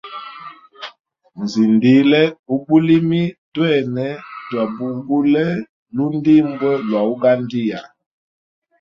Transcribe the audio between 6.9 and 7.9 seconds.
ugandia.